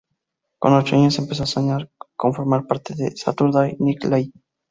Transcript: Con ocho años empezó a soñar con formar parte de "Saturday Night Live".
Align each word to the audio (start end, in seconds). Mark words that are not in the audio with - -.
Con 0.57 0.73
ocho 0.73 0.95
años 0.95 1.19
empezó 1.19 1.43
a 1.43 1.45
soñar 1.45 1.91
con 2.15 2.33
formar 2.33 2.65
parte 2.65 2.95
de 2.95 3.15
"Saturday 3.15 3.77
Night 3.79 4.03
Live". 4.05 4.31